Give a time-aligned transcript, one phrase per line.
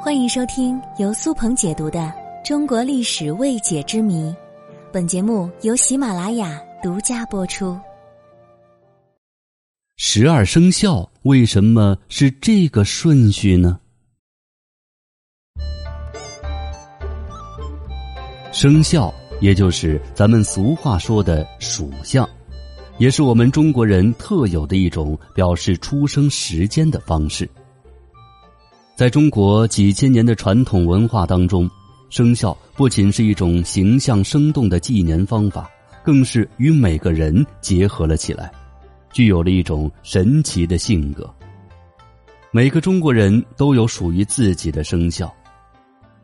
[0.00, 1.98] 欢迎收听由苏鹏解读的
[2.46, 4.30] 《中国历史未解之谜》，
[4.92, 7.76] 本节目由喜马拉雅独家播出。
[9.96, 13.80] 十二生肖为什么是这个顺序呢？
[18.52, 22.26] 生肖也就是咱们俗话说的属相，
[22.98, 27.50] 也是我们中国人特有的一种表示出生时间的方式。
[28.98, 31.70] 在中国几千年的传统文化当中，
[32.10, 35.70] 生肖不仅是一种形象生动的纪年方法，
[36.04, 38.50] 更是与每个人结合了起来，
[39.12, 41.32] 具有了一种神奇的性格。
[42.50, 45.32] 每个中国人都有属于自己的生肖，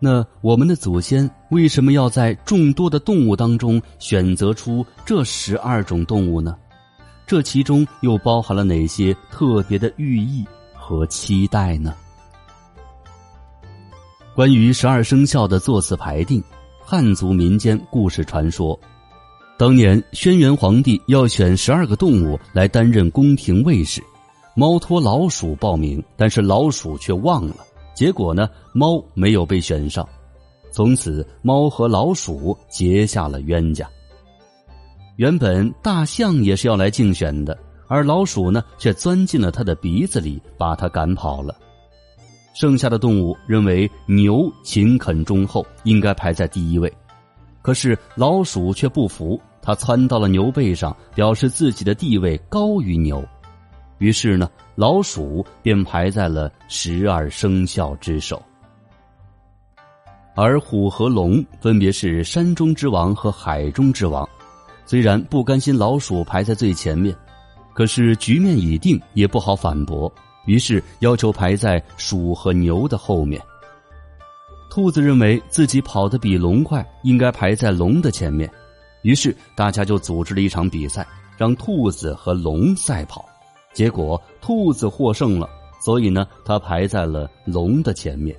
[0.00, 6.56] 那我们的祖先为什么要在众多的动物当中选择出这十二种动物呢？
[7.24, 10.44] 这其中又包含了哪些特别的寓意
[10.74, 11.94] 和期待呢？
[14.34, 16.42] 关于十二生肖的座次排定，
[16.80, 18.76] 汉族民间故事传说，
[19.56, 24.02] 当年轩辕皇帝要选十二个动物来担任宫廷卫士，
[24.56, 27.58] 猫托老鼠报名，但是老鼠却忘了，
[27.94, 30.04] 结果呢，猫没有被选上，
[30.72, 33.88] 从此猫和老鼠结下了冤家。
[35.14, 41.54] 原本大象也是要来竞选的，而老鼠呢，却钻进了他的鼻子里，把他赶跑了。
[42.54, 46.90] 剩下的动物认为牛勤恳忠厚，应该排在第一位，
[47.60, 53.22] 可是老鼠却不服，它窜到了牛背上，表示自己的地位高于牛。
[53.98, 58.40] 于是呢，老鼠便排在了十二生肖之首。
[60.36, 64.28] 而虎和龙分别是山中之王和海中之王，
[64.86, 67.14] 虽然不甘心老鼠排在最前面，
[67.72, 70.12] 可是局面已定，也不好反驳。
[70.46, 73.40] 于是要求排在鼠和牛的后面。
[74.70, 78.50] 兔子认为自己跑得比龙快，应该排在龙的前面。
[79.02, 83.24] 于是大家就组织了一场比赛，让兔子和龙赛跑。
[83.72, 85.48] 结果兔子获胜了，
[85.80, 88.36] 所以呢，它排在了龙的前面。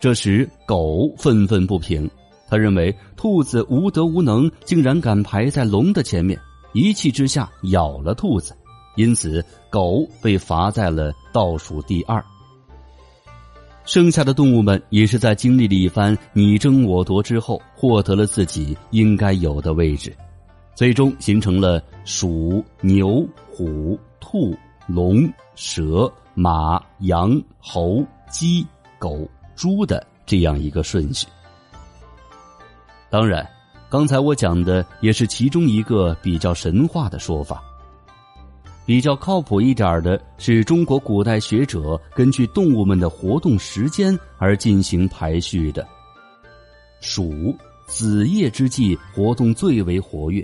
[0.00, 2.10] 这时狗愤愤不平，
[2.48, 6.40] 他认为兔子无德无能，竟然敢排在龙的前面，
[6.72, 8.56] 一气之下咬了兔子。
[8.98, 12.22] 因此，狗被罚在了倒数第二。
[13.84, 20.12] 剩下的动物们也是在经历了一番你争我夺之后，获得了自己应该有的位置，
[20.74, 24.52] 最终形成了鼠、牛、虎、兔、
[24.88, 28.66] 龙、蛇、马、羊、猴、鸡、
[28.98, 31.24] 狗、猪的这样一个顺序。
[33.08, 33.48] 当然，
[33.88, 37.62] 刚才我讲的也是其中一个比较神话的说法。
[38.88, 45.86] 比较靠谱一点的是，中国古代学者根据动物们的活动时间而进行排序的。
[47.02, 47.54] 鼠
[47.86, 50.42] 子夜之际活动最为活跃，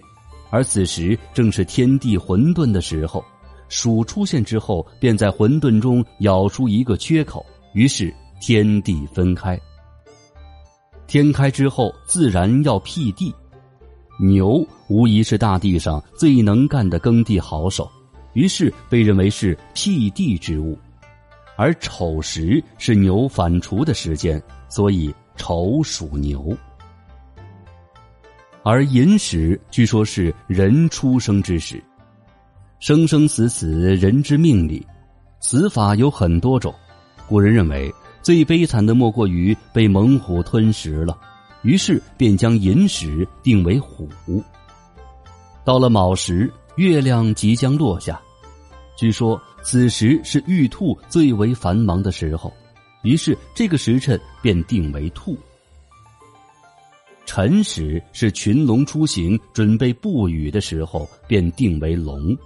[0.50, 3.24] 而此时正是天地混沌的时候。
[3.70, 9.58] 鼠出现之后，便在混沌中咬出一个缺口，于是天地分开。
[11.06, 13.34] 天开之后，自然要辟地。
[14.20, 17.90] 牛无疑是大地上最能干的耕地好手。
[18.34, 20.78] 于是被认为是辟地之物，
[21.56, 26.56] 而丑时是牛反刍的时间，所以丑属牛。
[28.62, 31.82] 而寅时据说是人出生之时，
[32.80, 34.84] 生生死死人之命理，
[35.40, 36.74] 死法有很多种。
[37.28, 41.16] 古人认为最悲惨的莫过于被猛虎吞食了，
[41.62, 44.08] 于是便将寅时定为虎。
[45.64, 46.52] 到了卯时。
[46.76, 48.20] 月亮即将落下，
[48.96, 52.52] 据说此时是玉兔最为繁忙的时候，
[53.02, 55.38] 于是这个时辰便定为兔。
[57.26, 62.36] 辰时是群龙出行、准备布雨的时候，便定为龙。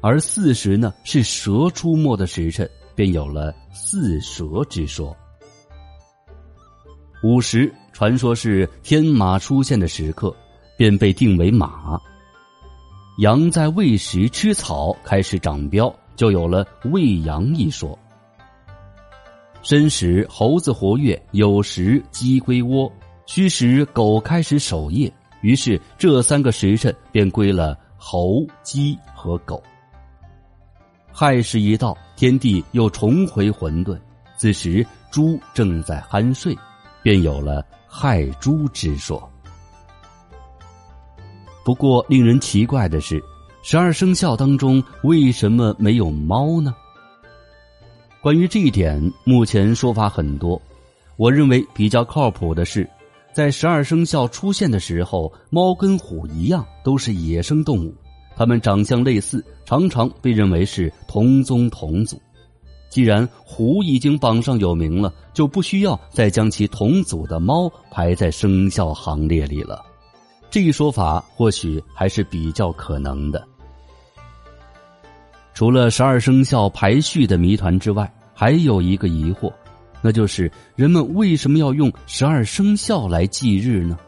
[0.00, 5.16] 而巳时呢，是蛇出没的时辰，便有了巳蛇之说。
[7.24, 10.34] 午时传说是天马出现的时刻。
[10.78, 12.00] 便被定为马。
[13.18, 17.98] 羊在喂食吃草开始长膘，就有了喂羊一说。
[19.60, 22.90] 申时猴子活跃，酉时鸡归窝，
[23.26, 29.60] 戌时狗开始守夜，于是这三个时辰便归了猴、鸡和狗。
[31.12, 33.98] 亥时一到，天地又重回混沌，
[34.36, 36.56] 此时猪正在酣睡，
[37.02, 39.28] 便有了亥猪之说。
[41.68, 43.22] 不过，令人奇怪的是，
[43.60, 46.74] 十二生肖当中为什么没有猫呢？
[48.22, 50.58] 关于这一点，目前说法很多。
[51.18, 52.88] 我认为比较靠谱的是，
[53.34, 57.94] 在十二生肖出现的时候，猫跟虎一样都是野生动物，
[58.34, 62.18] 它们长相类似，常常被认为是同宗同祖。
[62.88, 69.84] 既然虎已经榜上有名了，就不需要再将其同祖的猫排在生肖行列里了。
[70.50, 73.46] 这一说法或许还是比较可能的。
[75.54, 79.52] 除了十二生肖排序的谜团之外，还有一个疑惑，
[80.00, 83.98] 那就是人们为什么要用十二生肖来祭日呢？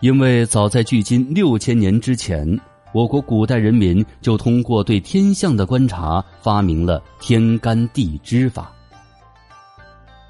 [0.00, 2.58] 因为早在距今六千年之前。
[2.92, 8.72] 我国古代人民就通过对天象的观察，发明了天干地支法。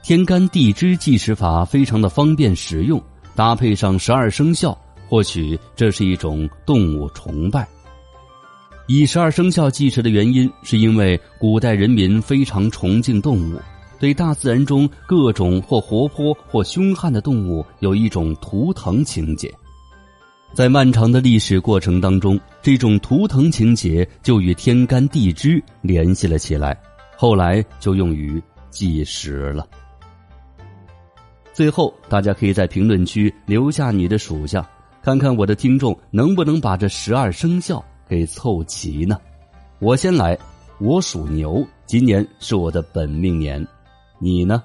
[0.02, 3.00] 天干地支计时法非常的方便使用，
[3.36, 7.68] 搭配上十二生肖，或许这是一种动物崇拜。
[8.88, 13.60] 以十二生肖计时的原因，是因为古代人民非常崇敬动物，
[14.00, 19.52] 对大自然中各种或活泼或凶悍的动物有一种图腾情结。
[20.54, 26.74] 在漫长的历史过程当中，这种图腾情节就与天干地支联系了起来，
[27.18, 29.66] 后来就用于计时了。
[31.56, 34.62] 最后，大家可以在评论区留下你的属相，
[35.02, 39.18] 看看我的听众能不能把这十二生肖给凑齐呢？
[39.78, 40.38] 我先来，
[40.78, 43.66] 我属牛，今年是我的本命年，
[44.18, 44.62] 你呢？